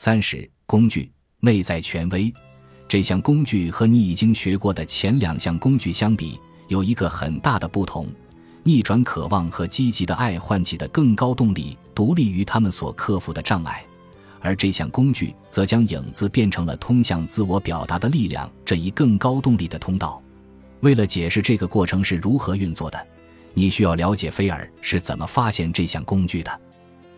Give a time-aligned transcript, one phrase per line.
[0.00, 1.10] 三十工具
[1.40, 2.32] 内在权威，
[2.86, 8.06] 这项工具和你已经学过的前两项工具相比，有一个很大的不同：
[8.62, 13.84] 逆转渴望和积极的爱唤起的更高动力，独立于他们所克服的障碍；
[14.38, 20.22] 而这项工具则将影子变成了通向自我表达的力量这一更高动力的通道。
[20.78, 23.06] 为了解释这个过程是如何运作的，
[23.52, 26.60] 你需要了解菲尔是怎么发现这项工具的。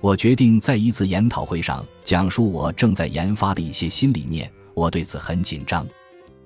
[0.00, 4.50] 我决定在一次研讨会上讲述我正在研发的一些新理念。
[4.74, 5.84] 我对此很紧张，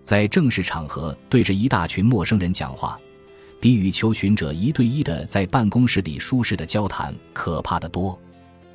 [0.02, 2.98] 在正式场合对着一大群陌生人讲话，
[3.60, 8.18] 比与求寻者一对一的在办公室里舒适的交谈可怕的多。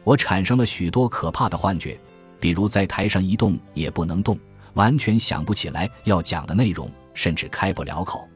[0.03, 1.99] 我产生了许多可怕的幻觉，
[2.39, 4.38] 比如在台上一动也不能动，
[4.75, 8.30] 完全想不起来要讲的内容，甚至开不了口。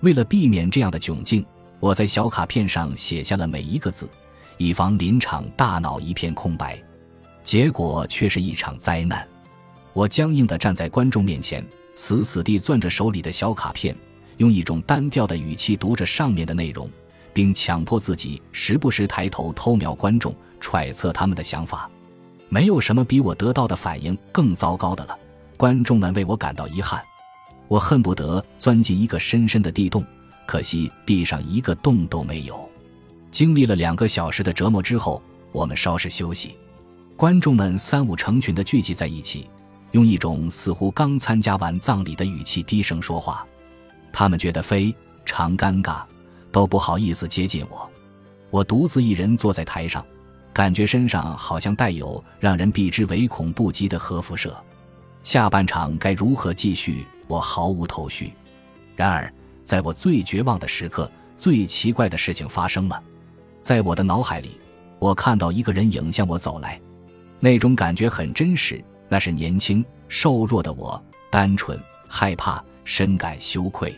[0.00, 1.42] 为了避免这样的窘境，
[1.80, 4.06] 我在小卡片上写下了每一个字。
[4.58, 6.78] 以防临场大脑一片空白，
[7.42, 9.26] 结果却是一场灾难。
[9.94, 13.96] 我僵硬地站在观众面前，死死地攥着手里的小卡片，
[14.36, 16.88] 用一种单调的语气读着上面的内容，
[17.32, 21.90] 并强迫自己时不时抬头偷瞄观众，揣测他们的想法。
[22.48, 25.18] 没有什么比我得到的反应更糟糕的了。
[25.56, 27.02] 观众们为我感到遗憾，
[27.66, 30.04] 我恨不得钻进一个深深的地洞，
[30.46, 32.68] 可惜地上一个洞都没有。
[33.30, 36.56] 经历了两个小时的折磨之后，我们稍事休息。
[37.16, 39.48] 观众们三五成群地聚集在一起，
[39.92, 43.46] 用一种似乎刚参加完葬礼的语气低声说话。
[44.12, 46.02] 他们觉得非常尴尬，
[46.52, 47.90] 都不好意思接近我。
[48.50, 50.04] 我独自一人坐在台上，
[50.52, 54.56] 感觉身上好像带有让人避之唯恐不及的核辐射。
[55.22, 58.32] 下半场该如何继续，我毫无头绪。
[58.96, 59.32] 然而，
[59.64, 63.02] 在我最绝望的时刻，最奇怪的事情发生了。
[63.68, 64.58] 在我的脑海里，
[64.98, 66.80] 我看到一个人影向我走来，
[67.38, 68.82] 那种感觉很真实。
[69.10, 70.98] 那是年轻瘦弱的我，
[71.30, 73.94] 单纯、害怕、深感羞愧。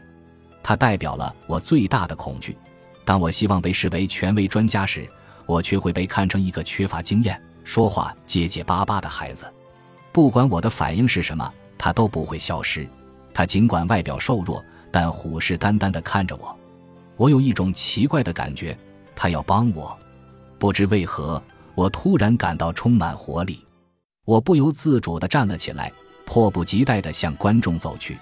[0.60, 2.58] 他代表了我最大的恐惧。
[3.04, 5.08] 当我希望被视为权威专家时，
[5.46, 9.46] 我却会被看成一个缺乏经验、说话结结巴巴的孩子。
[10.10, 11.48] 不管我的反应是什么，
[11.78, 12.84] 他都不会消失。
[13.32, 14.60] 他尽管外表瘦弱，
[14.90, 16.58] 但虎视眈眈地看着我。
[17.16, 18.76] 我有一种奇怪的感觉。
[19.14, 19.98] 他要帮我，
[20.58, 21.42] 不知为何，
[21.74, 23.64] 我突然感到充满活力。
[24.24, 25.92] 我不由自主地站了起来，
[26.24, 28.18] 迫不及待地向观众走去。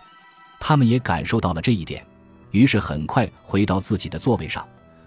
[0.60, 2.04] 他们也感受到了这一点，
[2.50, 4.66] 于是很快回到自己的座位上。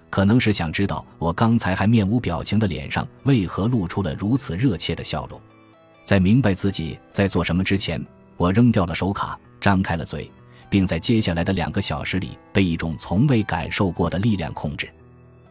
[0.10, 5.40] 可能是想知道我刚才还面无表情的脸上为何露出了如此热切的笑容。
[6.04, 8.04] 在明白自己在做什么之前，
[8.36, 10.30] 我扔掉了手卡，张开了嘴，
[10.70, 14.90] 并在接下来的两个小时里被一种从未感受过的力量控制。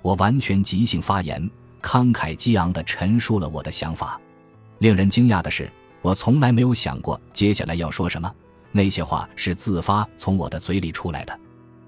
[0.03, 1.51] 我完全即兴发言，
[1.83, 4.21] 慷慨激昂地陈述了我的想法。
[4.79, 5.71] 令人惊讶的是，
[6.03, 8.33] 我从来没有想过接下来要说什么。
[8.73, 11.39] 那些话是自发从我的嘴里出来的。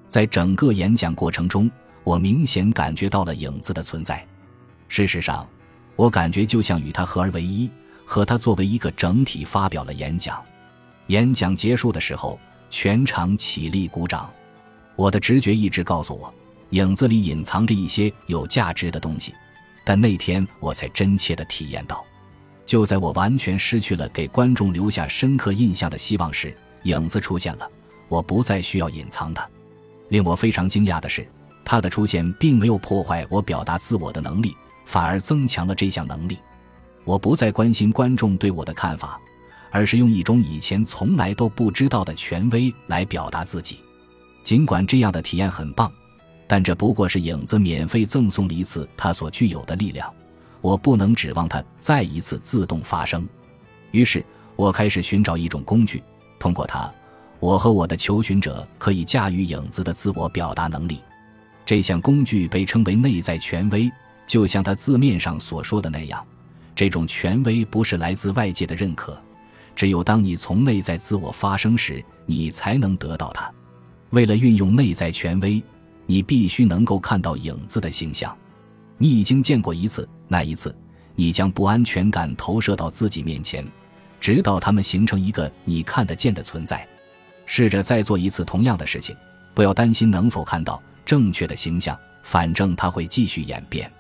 [0.08, 1.70] 在整个演讲过程中，
[2.04, 4.26] 我明显感觉到了影子的存在。
[4.88, 5.48] 事实上，
[5.96, 7.70] 我感觉就像与他合而为一，
[8.04, 10.42] 和他作为一个整体发表了演讲。
[11.06, 14.30] 演讲结束的时候，全场起立鼓掌。
[14.96, 16.32] 我的直觉一直告诉我。
[16.72, 19.34] 影子里隐藏着一些有价值的东西，
[19.84, 22.02] 但那天我才真切地体验到，
[22.64, 27.70] 就在我完全失去了给观众留下深刻印象的希望时，影子出现了。
[28.08, 29.46] 我不再需要隐藏它。
[30.08, 31.28] 令我非常惊讶的是，
[31.62, 34.56] 它的出现并没有破坏我表达自我的能力，
[34.86, 36.38] 反而增强了这项能力。
[37.04, 39.20] 我不再关心观众对我的看法，
[39.70, 43.76] 而是用一种以前从来都不知道的权威来表达自己。
[44.42, 45.92] 尽管这样的体验很棒。
[46.47, 50.12] 但这不过是影子免费赠送了一次它所具有的力量，
[50.60, 53.26] 我不能指望它再一次自动发生。
[53.91, 54.22] 于是
[54.54, 56.02] 我开始寻找一种工具，
[56.38, 56.92] 通过它，
[57.41, 60.98] 我和我的求寻者可以驾驭影子的自我表达能力。
[61.64, 63.91] 这项工具被称为内在权威，
[64.26, 66.22] 就像它字面上所说的那样，
[66.75, 69.19] 这种权威不是来自外界的认可，
[69.75, 73.50] 只有当你从内在自我发生时，你才能得到它。
[74.11, 75.62] 为了运用内在权威。
[76.12, 78.37] 你必须能够看到影子的形象，
[78.99, 80.76] 你已经见过一次，那一次，
[81.14, 83.67] 你将不安全感投射到自己面前，
[84.20, 86.87] 直到它们形成一个你看得见的存在。
[87.47, 89.17] 试着再做一次同样的事情，
[89.55, 93.91] 不要担心能否看到正确的形象，反正它会继续演变。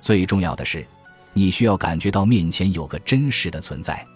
[0.00, 0.86] 最重要的是，
[1.32, 4.06] 你需要感觉到面前有个真实的存在。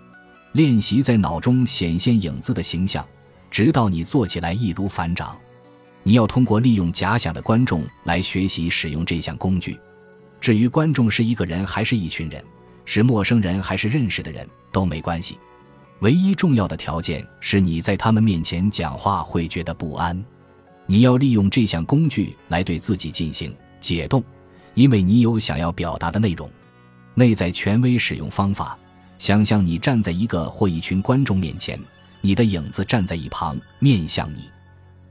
[0.53, 3.05] 练习在脑中显现影子的形象，
[3.51, 5.37] 直到你做起来易如反掌。
[6.03, 9.79] 你要通过利用假想的观众来学习使用这项工具。
[10.41, 12.43] 至于观众是一个人还是一群人，
[12.85, 15.39] 是陌生人还是认识的人都没关系。
[16.01, 20.21] 唯一重要的条件是你在他们面前讲话会觉得不安。
[20.85, 24.23] 你要利用这项工具来对自己进行解冻，
[24.75, 26.51] 因为你有想要表达的内容。
[27.15, 28.77] 内在权威使用方法：
[29.19, 31.79] 想象你站在一个或一群观众面前，
[32.21, 34.51] 你的影子站在一旁，面向你，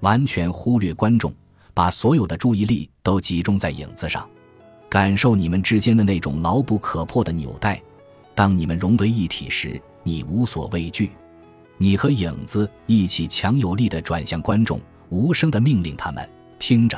[0.02, 1.34] 完全忽略观众，
[1.74, 4.30] 把所有的注意力都集中在影子上，
[4.88, 7.82] 感受你们之间的那种牢不可破的纽带。
[8.36, 9.82] 当你们融为一体时。
[10.04, 11.12] 你无所畏惧，
[11.78, 16.28] 你和影子一起强有力地转向观众，无声地命令他们
[16.58, 16.98] 听着，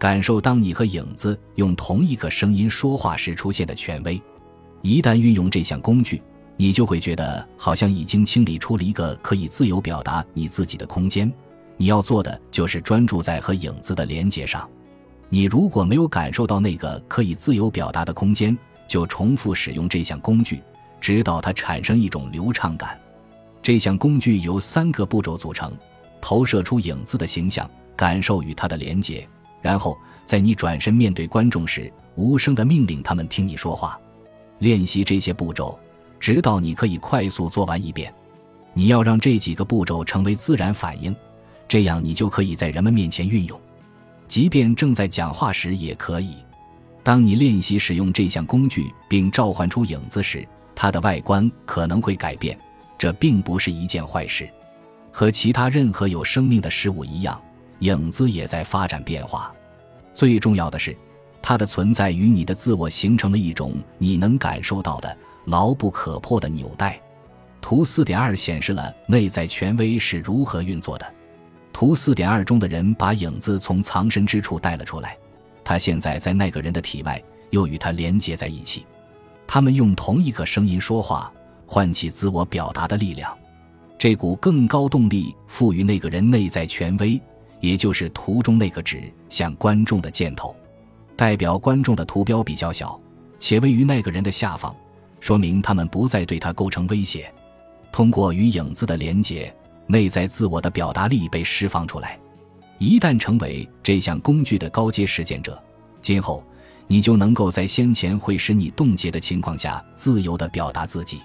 [0.00, 4.20] 感受当你和影子用同一个声音说话时出现的权威。
[4.82, 6.20] 一旦运用这项工具，
[6.56, 11.32] 你就会觉得好像已经清理出了一个可以自由表达你自己的空间。
[11.76, 14.68] 你要做的就是专注在和影子的连接上。
[15.28, 18.56] 你如果没有感受到那个可以自由表达的空间，
[18.86, 20.62] 就重复使用这项工具。
[21.00, 22.98] 直到它产生一种流畅感。
[23.60, 25.70] 这项工具由三个步骤组成：
[26.18, 29.28] 投射出影子的形象，感受与它的连接，
[29.60, 34.00] 然后在你转身面对观众时，无声地命令他们听你说话。
[34.60, 35.78] 练习这些步骤，
[36.18, 38.10] 直到你可以快速做完一遍。
[38.72, 41.14] 你要让这几个步骤成为自然反应，
[41.66, 43.60] 这样你就可以在人们面前运用，
[44.28, 46.36] 即便正在讲话时也可以。
[47.02, 52.58] 当你练习使用这项工具并召唤出影子时，它的外观可能会改变，
[52.96, 54.48] 这并不是一件坏事。
[55.12, 57.40] 和其他任何有生命的事物一样，
[57.80, 59.52] 影子也在发展变化。
[60.12, 60.96] 最重要的是，
[61.42, 67.00] 它的存在与你的自我形成了一种你能感受到的牢不可破的纽带。
[67.60, 71.14] 图四点二显示了内在权威是如何运作的。
[71.74, 75.18] 图四点二中的人把影子从藏身之处带了出来，
[75.64, 78.86] 他现在在那个人的体外，又与他连接在一起。
[79.44, 81.30] 他们用同一个声音说话，
[81.66, 83.36] 唤起自我表达的力量。
[83.98, 87.20] 这股更高动力赋予那个人内在权威，
[87.58, 90.54] 也就是图中那个指向观众的箭头。
[91.16, 92.98] 代表观众的图标比较小，
[93.40, 94.72] 且位于那个人的下方，
[95.18, 97.28] 说明他们不再对他构成威胁。
[97.90, 99.52] 通过与影子的连接，
[99.86, 102.18] 内在自我的表达力被释放出来。
[102.78, 105.62] 一旦成为这项工具的高阶实践者，
[106.00, 106.42] 今后。
[106.86, 111.18] 你就能够在先前会使你冻结的情况下，自由的表达自己。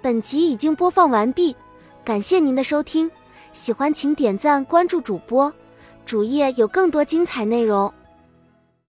[0.00, 1.54] 本集已经播放完毕，
[2.02, 3.10] 感谢您的收听，
[3.52, 5.52] 喜欢请点赞关注主播，
[6.06, 7.92] 主页有更多精彩内容。